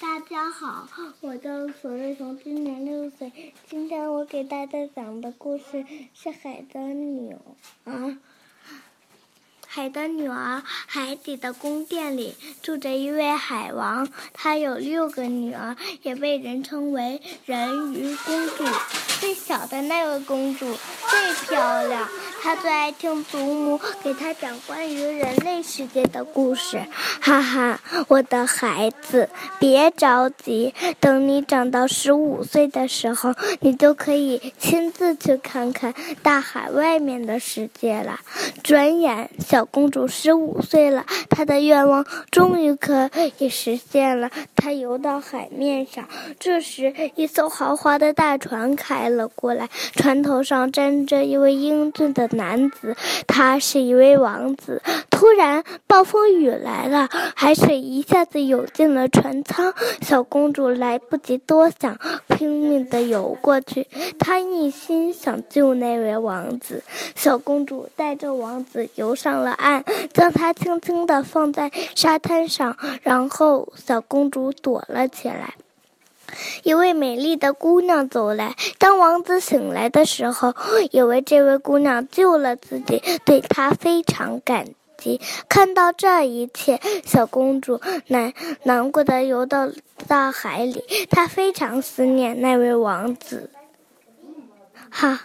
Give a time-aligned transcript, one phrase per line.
[0.00, 0.88] 大家好，
[1.20, 3.52] 我叫索瑞彤，今年六岁。
[3.68, 5.84] 今天我给大家讲的故事
[6.14, 7.38] 是《海的女儿》。
[9.72, 18.64] 海的女儿，海底的宫殿里住着一位海王，他有六个女儿，也被人称为人鱼公主。
[19.20, 20.66] 最小的那位公主
[21.08, 22.08] 最漂亮。
[22.42, 26.80] 她最爱听祖母给她讲关于人类世界的故事，
[27.20, 27.78] 哈哈，
[28.08, 29.28] 我的孩子，
[29.58, 38.20] 别着急，等你长到十五岁的时候，你就可以亲自去看看大海外面的世界了。
[38.64, 44.30] 转眼，小小公主十五岁了，她的愿望终于可以实现了。
[44.56, 52.26] 她游到海面上，这时一艘豪华的大船开了过来，船头上站着一位英俊的。
[52.30, 52.96] 男子，
[53.26, 54.80] 他是一位王子。
[55.20, 57.06] 突然，暴风雨来了，
[57.36, 59.74] 海水一下子涌进了船舱。
[60.00, 63.86] 小公主来不及多想，拼命地游过去。
[64.18, 66.82] 她一心想救那位王子。
[67.14, 75.52] 小公主带着王子游上了岸，将他轻轻地放在沙滩上，然后小公主躲了起来。
[76.62, 78.54] 一位美丽的姑娘走来。
[78.78, 80.54] 当王子醒来的时候，
[80.92, 84.64] 以为这位姑娘救了自己，对她非常感
[85.48, 88.32] 看到这一切，小公主难
[88.64, 89.68] 难过的游到
[90.06, 90.84] 大海里。
[91.10, 93.50] 她非常思念那位王子。
[94.90, 95.20] 哈，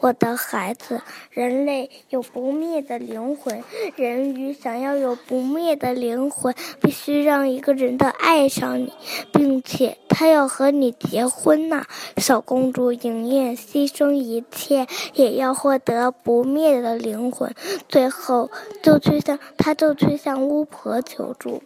[0.00, 3.62] 我的孩子，人类有不灭的灵魂。
[3.96, 8.92] 人鱼想要有不灭的灵魂，必须让一个人的爱上你，
[9.32, 11.84] 并且他要和你结婚呐。
[12.16, 17.54] 小公主宁愿牺牲一切，也要获得不灭的灵魂。
[17.88, 18.50] 最后，
[18.82, 21.62] 就去向她就去向巫婆求助。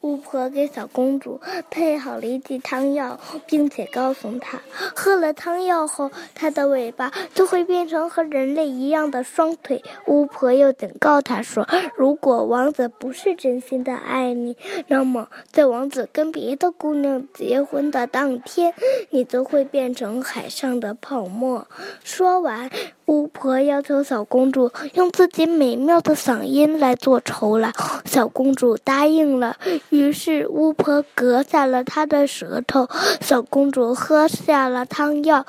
[0.00, 4.60] 巫婆给小公主配好了一剂汤药，并且告诉她，
[4.94, 9.82] 喝了汤药后，她的尾巴就会变成和人类一样的双腿。
[10.06, 14.56] 巫婆又警告她说，如果王子不是真心的爱你，
[14.88, 18.74] 那么在王子跟别的姑娘结婚的当天，
[19.10, 21.66] 你就会变成海上的泡沫。
[22.02, 22.70] 说完。
[23.06, 27.70] 巫婆要求小公主用自己美妙的嗓音来做酬劳，
[28.04, 29.56] 小公主答应了。
[29.90, 32.88] 于是巫婆割下了她的舌头，
[33.20, 35.46] 小公主喝下了汤药，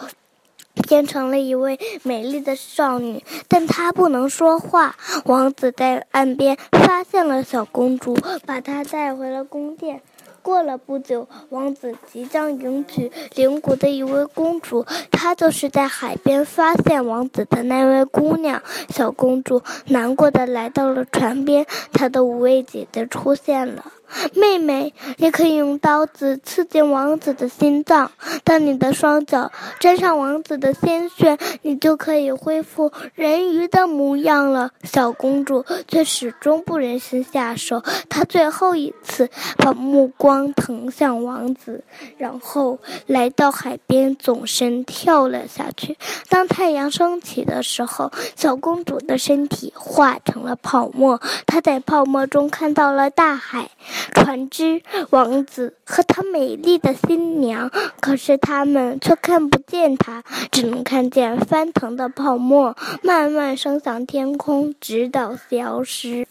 [0.88, 3.24] 变成了一位美丽的少女。
[3.48, 4.96] 但她不能说话。
[5.26, 10.02] 王子在岸边发现了小公主，把她带回了宫殿。
[10.48, 18.64] 过了不久，王子即将迎娶邻国的一位公主，她就是在海边发现王子的那位姑娘。
[18.88, 23.92] 小公主难过的来到了船边，她的五位姐姐出现了。
[24.34, 28.12] 妹妹，你可以用刀子刺进王子的心脏。
[28.44, 34.72] 当你的双脚沾上王子的鲜血，你就可以恢复人鱼的模样了。
[34.84, 41.84] 小公主却始终不忍心下手，她最后一次把目光投向王子，
[42.18, 45.98] 然后来到海边，纵身跳了下去。
[46.30, 53.70] 当太阳升起的时候，小公主的身体化成了泡沫，她在泡沫中看到了大海。
[54.14, 57.70] 船只、王子和他美丽的新娘，
[58.00, 66.28] 可是他们却看不见他，只能看见翻腾的泡沫慢慢升向天空，直到消失。